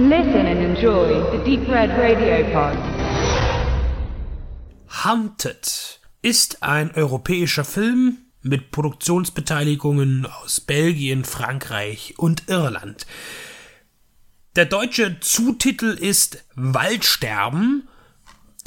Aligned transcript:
Listen 0.00 0.46
and 0.46 0.60
enjoy 0.60 1.08
the 1.32 1.38
Deep 1.44 1.68
Red 1.68 1.90
Radio 1.98 2.44
Pod. 2.52 2.78
Hunted 5.04 5.98
ist 6.22 6.62
ein 6.62 6.92
europäischer 6.94 7.64
Film 7.64 8.18
mit 8.40 8.70
Produktionsbeteiligungen 8.70 10.26
aus 10.26 10.60
Belgien, 10.60 11.24
Frankreich 11.24 12.14
und 12.16 12.48
Irland. 12.48 13.08
Der 14.54 14.66
deutsche 14.66 15.18
Zutitel 15.18 15.94
ist 15.94 16.44
Waldsterben 16.54 17.88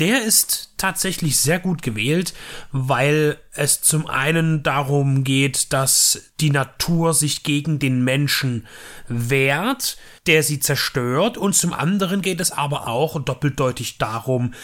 der 0.02 0.24
ist 0.24 0.74
tatsächlich 0.78 1.38
sehr 1.38 1.60
gut 1.60 1.84
gewählt, 1.84 2.34
weil 2.72 3.38
es 3.54 3.82
zum 3.82 4.08
einen 4.08 4.64
darum 4.64 5.24
geht, 5.24 5.74
dass 5.74 6.32
die 6.40 6.50
Natur 6.50 7.14
sich 7.14 7.44
gegen 7.44 7.78
den 7.78 8.04
Menschen 8.04 8.66
wehrt, 9.08 9.98
der 10.26 10.42
sie 10.42 10.60
zerstört, 10.60 11.38
und 11.38 11.54
zum 11.54 11.72
anderen 11.72 12.24
geht 12.24 12.42
es 12.42 12.52
aber 12.52 12.88
auch 12.88 13.24
doppeldeutig 13.24 14.00
darum, 14.00 14.56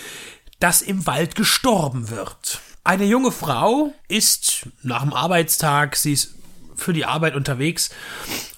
dass 0.60 0.82
im 0.82 1.06
Wald 1.06 1.36
gestorben 1.36 2.10
wird. 2.10 2.60
Eine 2.84 3.06
junge 3.06 3.32
Frau 3.32 3.94
ist 4.08 4.68
nach 4.82 5.04
dem 5.04 5.14
Arbeitstag, 5.14 5.96
sie 5.96 6.14
ist 6.14 6.34
für 6.76 6.94
die 6.94 7.06
Arbeit 7.06 7.36
unterwegs 7.36 7.92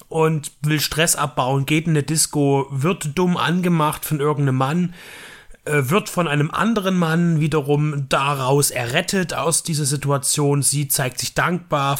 und 0.08 0.52
will 0.62 0.80
Stress 0.80 1.14
abbauen, 1.14 1.66
geht 1.66 1.84
in 1.84 1.92
eine 1.92 2.04
Disco, 2.04 2.66
wird 2.70 3.18
dumm 3.18 3.36
angemacht 3.36 4.06
von 4.06 4.18
irgendeinem 4.18 4.56
Mann, 4.56 4.94
wird 5.72 6.08
von 6.08 6.28
einem 6.28 6.50
anderen 6.50 6.96
Mann 6.96 7.40
wiederum 7.40 8.08
daraus 8.08 8.70
errettet 8.70 9.34
aus 9.34 9.62
dieser 9.62 9.84
Situation. 9.84 10.62
Sie 10.62 10.88
zeigt 10.88 11.18
sich 11.18 11.34
dankbar, 11.34 11.98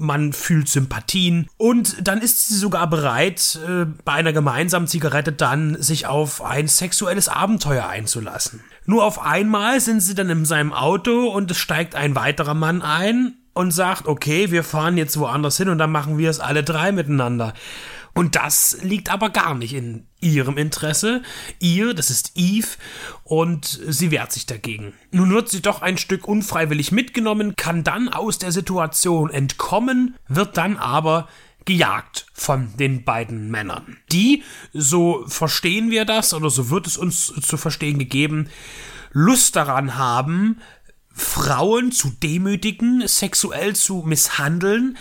man 0.00 0.32
fühlt 0.32 0.68
Sympathien 0.68 1.46
und 1.56 2.08
dann 2.08 2.20
ist 2.20 2.48
sie 2.48 2.56
sogar 2.56 2.88
bereit, 2.88 3.58
äh, 3.66 3.84
bei 4.04 4.12
einer 4.12 4.32
gemeinsamen 4.32 4.86
Zigarette 4.86 5.32
dann 5.32 5.80
sich 5.80 6.06
auf 6.06 6.42
ein 6.42 6.68
sexuelles 6.68 7.28
Abenteuer 7.28 7.86
einzulassen. 7.86 8.60
Nur 8.86 9.04
auf 9.04 9.20
einmal 9.22 9.80
sind 9.80 10.00
sie 10.00 10.14
dann 10.14 10.30
in 10.30 10.44
seinem 10.46 10.72
Auto 10.72 11.28
und 11.28 11.50
es 11.50 11.58
steigt 11.58 11.94
ein 11.94 12.14
weiterer 12.14 12.54
Mann 12.54 12.82
ein 12.82 13.34
und 13.52 13.72
sagt, 13.72 14.06
okay, 14.06 14.50
wir 14.50 14.64
fahren 14.64 14.96
jetzt 14.96 15.18
woanders 15.18 15.56
hin 15.58 15.68
und 15.68 15.78
dann 15.78 15.92
machen 15.92 16.18
wir 16.18 16.30
es 16.30 16.40
alle 16.40 16.64
drei 16.64 16.92
miteinander. 16.92 17.52
Und 18.14 18.36
das 18.36 18.78
liegt 18.82 19.10
aber 19.10 19.30
gar 19.30 19.54
nicht 19.54 19.74
in 19.74 20.06
ihrem 20.20 20.58
Interesse. 20.58 21.22
Ihr, 21.58 21.94
das 21.94 22.10
ist 22.10 22.32
Eve, 22.34 22.68
und 23.24 23.80
sie 23.86 24.10
wehrt 24.10 24.32
sich 24.32 24.46
dagegen. 24.46 24.94
Nun 25.10 25.30
wird 25.30 25.48
sie 25.48 25.62
doch 25.62 25.82
ein 25.82 25.98
Stück 25.98 26.26
unfreiwillig 26.26 26.92
mitgenommen, 26.92 27.54
kann 27.56 27.84
dann 27.84 28.08
aus 28.08 28.38
der 28.38 28.52
Situation 28.52 29.30
entkommen, 29.30 30.16
wird 30.28 30.56
dann 30.56 30.76
aber 30.76 31.28
gejagt 31.64 32.26
von 32.32 32.76
den 32.78 33.04
beiden 33.04 33.50
Männern. 33.50 33.98
Die, 34.10 34.42
so 34.72 35.24
verstehen 35.28 35.90
wir 35.90 36.04
das, 36.04 36.34
oder 36.34 36.50
so 36.50 36.70
wird 36.70 36.86
es 36.86 36.96
uns 36.96 37.26
zu 37.26 37.56
verstehen 37.56 37.98
gegeben, 37.98 38.48
Lust 39.12 39.56
daran 39.56 39.96
haben, 39.96 40.60
Frauen 41.12 41.92
zu 41.92 42.10
demütigen, 42.10 43.06
sexuell 43.06 43.76
zu 43.76 44.02
misshandeln 44.06 44.96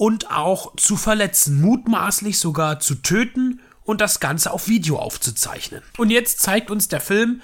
und 0.00 0.30
auch 0.30 0.76
zu 0.76 0.96
verletzen, 0.96 1.60
mutmaßlich 1.60 2.38
sogar 2.38 2.80
zu 2.80 2.94
töten 2.94 3.60
und 3.82 4.00
das 4.00 4.18
Ganze 4.18 4.50
auf 4.50 4.66
Video 4.66 4.98
aufzuzeichnen. 4.98 5.82
Und 5.98 6.08
jetzt 6.08 6.40
zeigt 6.40 6.70
uns 6.70 6.88
der 6.88 7.02
Film, 7.02 7.42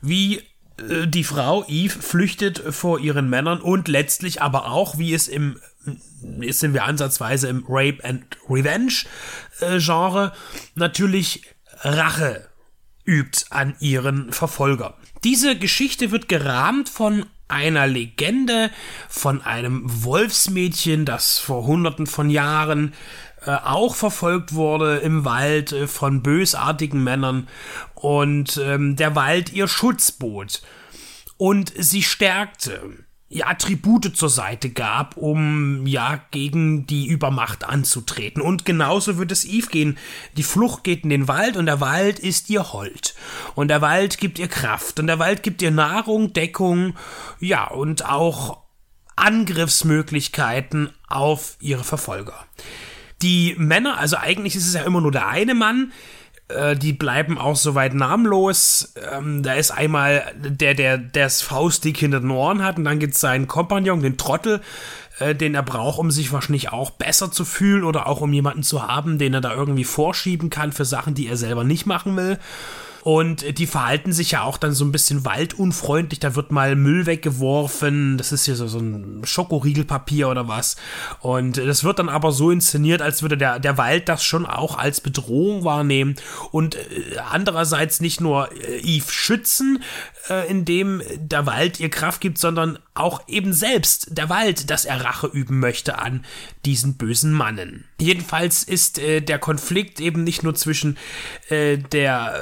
wie 0.00 0.36
äh, 0.76 1.08
die 1.08 1.24
Frau 1.24 1.64
Eve 1.66 2.00
flüchtet 2.00 2.62
vor 2.72 3.00
ihren 3.00 3.28
Männern 3.28 3.60
und 3.60 3.88
letztlich 3.88 4.40
aber 4.40 4.70
auch, 4.70 4.98
wie 4.98 5.12
es 5.12 5.26
im 5.26 5.58
jetzt 6.38 6.60
sind 6.60 6.72
wir 6.72 6.84
ansatzweise 6.84 7.48
im 7.48 7.64
Rape 7.68 8.04
and 8.04 8.24
Revenge 8.48 8.94
äh, 9.58 9.80
Genre 9.80 10.32
natürlich 10.76 11.42
Rache 11.80 12.48
übt 13.04 13.46
an 13.50 13.74
ihren 13.80 14.32
Verfolger. 14.32 14.96
Diese 15.24 15.58
Geschichte 15.58 16.12
wird 16.12 16.28
gerahmt 16.28 16.88
von 16.88 17.26
einer 17.48 17.86
Legende 17.86 18.70
von 19.08 19.42
einem 19.42 19.82
Wolfsmädchen, 20.04 21.04
das 21.04 21.38
vor 21.38 21.64
hunderten 21.66 22.06
von 22.06 22.30
Jahren 22.30 22.94
äh, 23.44 23.50
auch 23.52 23.94
verfolgt 23.94 24.54
wurde 24.54 24.98
im 24.98 25.24
Wald 25.24 25.72
äh, 25.72 25.86
von 25.86 26.22
bösartigen 26.22 27.02
Männern. 27.02 27.48
Und 27.94 28.60
ähm, 28.62 28.96
der 28.96 29.14
Wald 29.14 29.52
ihr 29.52 29.68
Schutz 29.68 30.12
bot 30.12 30.62
und 31.36 31.72
sie 31.76 32.02
stärkte 32.02 32.80
ja, 33.30 33.46
Attribute 33.48 34.16
zur 34.16 34.30
Seite 34.30 34.70
gab, 34.70 35.16
um 35.16 35.86
ja 35.86 36.20
gegen 36.30 36.86
die 36.86 37.06
Übermacht 37.06 37.64
anzutreten. 37.64 38.40
Und 38.40 38.64
genauso 38.64 39.18
wird 39.18 39.32
es 39.32 39.44
Eve 39.44 39.68
gehen. 39.68 39.98
Die 40.36 40.42
Flucht 40.42 40.82
geht 40.82 41.04
in 41.04 41.10
den 41.10 41.28
Wald 41.28 41.56
und 41.56 41.66
der 41.66 41.80
Wald 41.80 42.18
ist 42.18 42.48
ihr 42.48 42.72
Hold. 42.72 43.14
Und 43.54 43.68
der 43.68 43.82
Wald 43.82 44.18
gibt 44.18 44.38
ihr 44.38 44.48
Kraft 44.48 44.98
und 44.98 45.08
der 45.08 45.18
Wald 45.18 45.42
gibt 45.42 45.60
ihr 45.60 45.70
Nahrung, 45.70 46.32
Deckung, 46.32 46.94
ja, 47.38 47.66
und 47.66 48.06
auch 48.06 48.62
Angriffsmöglichkeiten 49.16 50.90
auf 51.08 51.56
ihre 51.60 51.84
Verfolger. 51.84 52.46
Die 53.20 53.56
Männer, 53.58 53.98
also 53.98 54.16
eigentlich 54.16 54.56
ist 54.56 54.66
es 54.66 54.74
ja 54.74 54.82
immer 54.82 55.00
nur 55.00 55.10
der 55.12 55.26
eine 55.26 55.54
Mann, 55.54 55.92
äh, 56.48 56.76
die 56.76 56.92
bleiben 56.92 57.38
auch 57.38 57.56
soweit 57.56 57.94
namenlos. 57.94 58.92
Ähm, 59.12 59.42
da 59.42 59.54
ist 59.54 59.70
einmal 59.70 60.24
der, 60.36 60.74
der 60.74 60.98
das 60.98 61.42
Faustdick 61.42 61.98
hinter 61.98 62.20
den 62.20 62.30
Ohren 62.30 62.64
hat 62.64 62.78
und 62.78 62.84
dann 62.84 62.98
gibt 62.98 63.14
es 63.14 63.20
seinen 63.20 63.46
Kompagnon, 63.46 64.02
den 64.02 64.16
Trottel, 64.16 64.60
äh, 65.18 65.34
den 65.34 65.54
er 65.54 65.62
braucht, 65.62 65.98
um 65.98 66.10
sich 66.10 66.32
wahrscheinlich 66.32 66.72
auch 66.72 66.90
besser 66.90 67.30
zu 67.30 67.44
fühlen 67.44 67.84
oder 67.84 68.06
auch 68.06 68.20
um 68.20 68.32
jemanden 68.32 68.62
zu 68.62 68.86
haben, 68.86 69.18
den 69.18 69.34
er 69.34 69.40
da 69.40 69.54
irgendwie 69.54 69.84
vorschieben 69.84 70.50
kann 70.50 70.72
für 70.72 70.84
Sachen, 70.84 71.14
die 71.14 71.28
er 71.28 71.36
selber 71.36 71.64
nicht 71.64 71.86
machen 71.86 72.16
will. 72.16 72.38
Und 73.08 73.58
die 73.58 73.66
verhalten 73.66 74.12
sich 74.12 74.32
ja 74.32 74.42
auch 74.42 74.58
dann 74.58 74.74
so 74.74 74.84
ein 74.84 74.92
bisschen 74.92 75.24
waldunfreundlich. 75.24 76.20
Da 76.20 76.34
wird 76.34 76.52
mal 76.52 76.76
Müll 76.76 77.06
weggeworfen. 77.06 78.18
Das 78.18 78.32
ist 78.32 78.44
hier 78.44 78.54
so, 78.54 78.68
so 78.68 78.80
ein 78.80 79.22
Schokoriegelpapier 79.24 80.28
oder 80.28 80.46
was. 80.46 80.76
Und 81.20 81.56
das 81.56 81.84
wird 81.84 82.00
dann 82.00 82.10
aber 82.10 82.32
so 82.32 82.50
inszeniert, 82.50 83.00
als 83.00 83.22
würde 83.22 83.38
der, 83.38 83.60
der 83.60 83.78
Wald 83.78 84.10
das 84.10 84.22
schon 84.22 84.44
auch 84.44 84.76
als 84.76 85.00
Bedrohung 85.00 85.64
wahrnehmen. 85.64 86.16
Und 86.50 86.74
äh, 86.74 87.16
andererseits 87.30 88.02
nicht 88.02 88.20
nur 88.20 88.52
äh, 88.52 88.76
Eve 88.80 89.10
schützen, 89.10 89.82
äh, 90.28 90.46
indem 90.50 91.00
der 91.16 91.46
Wald 91.46 91.80
ihr 91.80 91.88
Kraft 91.88 92.20
gibt, 92.20 92.36
sondern 92.36 92.78
auch 92.92 93.26
eben 93.26 93.54
selbst 93.54 94.18
der 94.18 94.28
Wald, 94.28 94.68
dass 94.68 94.84
er 94.84 95.02
Rache 95.02 95.28
üben 95.28 95.60
möchte 95.60 95.98
an 95.98 96.26
diesen 96.66 96.98
bösen 96.98 97.32
Mannen. 97.32 97.84
Jedenfalls 97.98 98.64
ist 98.64 98.98
äh, 98.98 99.22
der 99.22 99.38
Konflikt 99.38 99.98
eben 99.98 100.24
nicht 100.24 100.42
nur 100.42 100.54
zwischen 100.54 100.98
äh, 101.48 101.78
der 101.78 102.34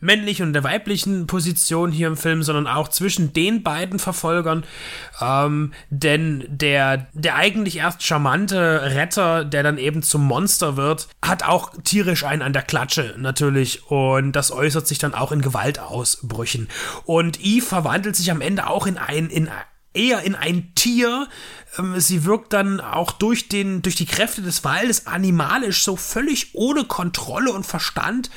männlichen 0.00 0.46
und 0.46 0.52
der 0.52 0.64
weiblichen 0.64 1.26
Position 1.26 1.92
hier 1.92 2.06
im 2.06 2.16
Film, 2.16 2.42
sondern 2.42 2.66
auch 2.66 2.88
zwischen 2.88 3.32
den 3.32 3.62
beiden 3.62 3.98
Verfolgern. 3.98 4.64
Ähm, 5.20 5.72
denn 5.90 6.44
der, 6.48 7.08
der 7.12 7.36
eigentlich 7.36 7.78
erst 7.78 8.02
charmante 8.02 8.82
Retter, 8.94 9.44
der 9.44 9.62
dann 9.62 9.78
eben 9.78 10.02
zum 10.02 10.24
Monster 10.24 10.76
wird, 10.76 11.08
hat 11.22 11.42
auch 11.42 11.72
tierisch 11.84 12.24
einen 12.24 12.42
an 12.42 12.52
der 12.52 12.62
Klatsche 12.62 13.14
natürlich 13.18 13.90
und 13.90 14.32
das 14.32 14.50
äußert 14.50 14.86
sich 14.86 14.98
dann 14.98 15.14
auch 15.14 15.32
in 15.32 15.42
Gewaltausbrüchen. 15.42 16.68
Und 17.04 17.40
Eve 17.40 17.66
verwandelt 17.66 18.16
sich 18.16 18.30
am 18.30 18.40
Ende 18.40 18.68
auch 18.68 18.86
in 18.86 18.98
ein, 18.98 19.30
in 19.30 19.48
eher 19.94 20.22
in 20.22 20.34
ein 20.34 20.74
Tier. 20.74 21.28
Ähm, 21.78 21.98
sie 21.98 22.24
wirkt 22.24 22.52
dann 22.52 22.80
auch 22.80 23.12
durch, 23.12 23.48
den, 23.48 23.82
durch 23.82 23.96
die 23.96 24.06
Kräfte 24.06 24.42
des 24.42 24.64
Waldes 24.64 25.06
animalisch, 25.06 25.82
so 25.82 25.96
völlig 25.96 26.54
ohne 26.54 26.84
Kontrolle 26.84 27.52
und 27.52 27.66
Verstand 27.66 28.30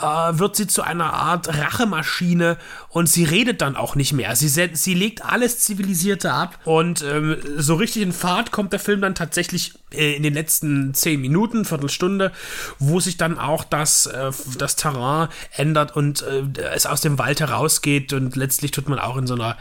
äh, 0.00 0.04
wird 0.38 0.56
sie 0.56 0.66
zu 0.66 0.82
einer 0.82 1.12
Art 1.12 1.48
Rachemaschine 1.48 2.58
und 2.88 3.08
sie 3.08 3.24
redet 3.24 3.60
dann 3.60 3.76
auch 3.76 3.94
nicht 3.94 4.12
mehr. 4.12 4.34
Sie, 4.34 4.48
sie 4.48 4.94
legt 4.94 5.24
alles 5.24 5.60
Zivilisierte 5.60 6.32
ab 6.32 6.58
und 6.64 7.02
ähm, 7.02 7.36
so 7.56 7.74
richtig 7.74 8.02
in 8.02 8.12
Fahrt 8.12 8.50
kommt 8.50 8.72
der 8.72 8.80
Film 8.80 9.00
dann 9.00 9.14
tatsächlich 9.14 9.74
äh, 9.92 10.14
in 10.14 10.22
den 10.22 10.34
letzten 10.34 10.94
zehn 10.94 11.20
Minuten, 11.20 11.64
Viertelstunde, 11.64 12.32
wo 12.78 12.98
sich 12.98 13.16
dann 13.16 13.38
auch 13.38 13.62
das, 13.62 14.06
äh, 14.06 14.32
das 14.58 14.76
Terrain 14.76 15.28
ändert 15.52 15.94
und 15.94 16.22
äh, 16.22 16.42
es 16.74 16.86
aus 16.86 17.00
dem 17.00 17.18
Wald 17.18 17.40
herausgeht 17.40 18.12
und 18.12 18.34
letztlich 18.36 18.72
tut 18.72 18.88
man 18.88 18.98
auch 18.98 19.16
in 19.16 19.26
so 19.26 19.34
einer 19.34 19.56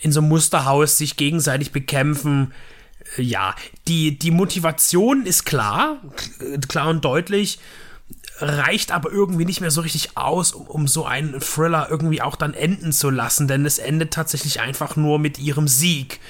in 0.00 0.12
so 0.12 0.20
einem 0.20 0.28
Musterhaus 0.28 0.96
sich 0.96 1.16
gegenseitig 1.16 1.72
bekämpfen. 1.72 2.52
Äh, 3.16 3.22
ja, 3.22 3.54
die, 3.88 4.18
die 4.18 4.30
Motivation 4.30 5.24
ist 5.24 5.44
klar, 5.44 5.96
klar 6.68 6.88
und 6.88 7.04
deutlich 7.04 7.58
reicht 8.40 8.92
aber 8.92 9.10
irgendwie 9.10 9.44
nicht 9.44 9.60
mehr 9.60 9.70
so 9.70 9.80
richtig 9.80 10.16
aus, 10.16 10.52
um, 10.52 10.66
um, 10.66 10.88
so 10.88 11.04
einen 11.04 11.40
Thriller 11.40 11.88
irgendwie 11.90 12.22
auch 12.22 12.36
dann 12.36 12.54
enden 12.54 12.92
zu 12.92 13.10
lassen, 13.10 13.48
denn 13.48 13.66
es 13.66 13.78
endet 13.78 14.12
tatsächlich 14.12 14.60
einfach 14.60 14.96
nur 14.96 15.18
mit 15.18 15.38
ihrem 15.38 15.68
Sieg 15.68 16.20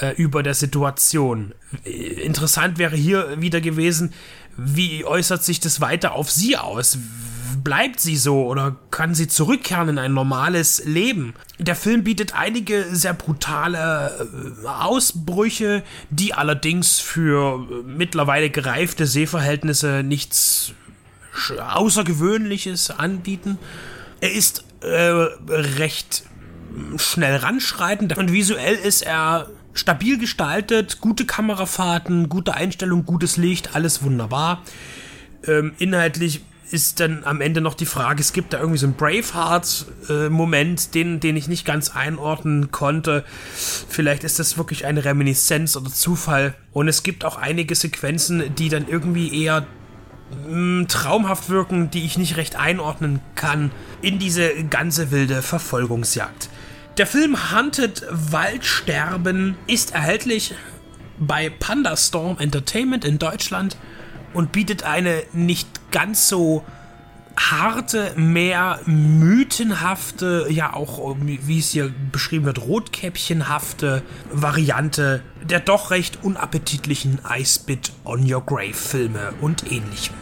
äh, 0.00 0.14
über 0.16 0.42
der 0.42 0.54
Situation. 0.54 1.54
Interessant 1.84 2.78
wäre 2.78 2.96
hier 2.96 3.40
wieder 3.40 3.60
gewesen, 3.60 4.12
wie 4.56 5.04
äußert 5.04 5.44
sich 5.44 5.60
das 5.60 5.80
weiter 5.80 6.12
auf 6.14 6.30
sie 6.30 6.56
aus? 6.56 6.98
Bleibt 7.62 8.00
sie 8.00 8.16
so 8.16 8.46
oder 8.46 8.76
kann 8.90 9.14
sie 9.14 9.28
zurückkehren 9.28 9.88
in 9.88 9.98
ein 9.98 10.14
normales 10.14 10.84
Leben? 10.84 11.34
Der 11.58 11.74
Film 11.74 12.04
bietet 12.04 12.34
einige 12.34 12.84
sehr 12.94 13.14
brutale 13.14 14.28
äh, 14.64 14.66
Ausbrüche, 14.66 15.82
die 16.10 16.34
allerdings 16.34 16.98
für 16.98 17.58
mittlerweile 17.84 18.50
gereifte 18.50 19.06
Sehverhältnisse 19.06 20.02
nichts 20.02 20.74
Außergewöhnliches 21.58 22.90
anbieten. 22.90 23.58
Er 24.20 24.32
ist 24.32 24.64
äh, 24.80 24.88
recht 24.88 26.24
schnell 26.96 27.36
ranschreitend 27.36 28.16
und 28.16 28.32
visuell 28.32 28.74
ist 28.74 29.02
er 29.02 29.48
stabil 29.74 30.18
gestaltet, 30.18 31.00
gute 31.00 31.26
Kamerafahrten, 31.26 32.28
gute 32.28 32.54
Einstellung, 32.54 33.04
gutes 33.04 33.36
Licht, 33.36 33.74
alles 33.74 34.02
wunderbar. 34.02 34.62
Ähm, 35.46 35.72
inhaltlich 35.78 36.42
ist 36.70 36.98
dann 36.98 37.22
am 37.24 37.40
Ende 37.40 37.60
noch 37.60 37.74
die 37.74 37.86
Frage, 37.86 38.20
es 38.20 38.32
gibt 38.32 38.52
da 38.52 38.58
irgendwie 38.58 38.78
so 38.78 38.86
einen 38.86 38.96
Braveheart-Moment, 38.96 40.80
äh, 40.80 40.90
den, 40.92 41.20
den 41.20 41.36
ich 41.36 41.46
nicht 41.46 41.64
ganz 41.64 41.90
einordnen 41.90 42.72
konnte. 42.72 43.24
Vielleicht 43.54 44.24
ist 44.24 44.38
das 44.38 44.58
wirklich 44.58 44.84
eine 44.84 45.04
Reminiszenz 45.04 45.76
oder 45.76 45.90
Zufall. 45.90 46.54
Und 46.72 46.88
es 46.88 47.02
gibt 47.04 47.24
auch 47.24 47.36
einige 47.36 47.74
Sequenzen, 47.74 48.54
die 48.56 48.68
dann 48.68 48.88
irgendwie 48.88 49.44
eher 49.44 49.66
traumhaft 50.88 51.48
wirken, 51.48 51.90
die 51.90 52.04
ich 52.04 52.18
nicht 52.18 52.36
recht 52.36 52.56
einordnen 52.56 53.20
kann 53.34 53.70
in 54.02 54.18
diese 54.18 54.64
ganze 54.64 55.10
wilde 55.10 55.42
Verfolgungsjagd. 55.42 56.48
Der 56.98 57.06
Film 57.06 57.52
Hunted 57.52 58.04
Waldsterben 58.10 59.56
ist 59.66 59.94
erhältlich 59.94 60.54
bei 61.18 61.50
Pandastorm 61.50 62.38
Entertainment 62.38 63.04
in 63.04 63.18
Deutschland 63.18 63.76
und 64.34 64.52
bietet 64.52 64.82
eine 64.82 65.22
nicht 65.32 65.68
ganz 65.90 66.28
so 66.28 66.64
harte, 67.36 68.12
mehr 68.16 68.80
mythenhafte, 68.86 70.46
ja 70.48 70.72
auch, 70.72 71.16
wie 71.20 71.58
es 71.58 71.70
hier 71.70 71.92
beschrieben 72.12 72.46
wird, 72.46 72.60
rotkäppchenhafte 72.60 74.02
Variante 74.32 75.22
der 75.48 75.60
doch 75.60 75.90
recht 75.90 76.24
unappetitlichen 76.24 77.20
I 77.28 77.44
Spit 77.44 77.92
on 78.04 78.30
Your 78.30 78.44
Grave 78.44 78.74
Filme 78.74 79.32
und 79.40 79.70
ähnlichem. 79.70 80.14